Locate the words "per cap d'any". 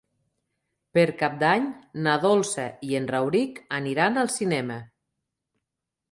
0.97-1.65